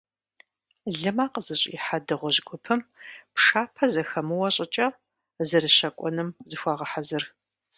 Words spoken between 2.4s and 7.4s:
гупым, пшапэ зэхэмыуэ щӀыкӀэ, зэрыщэкӀуэнум зыхуагъэхьэзыр.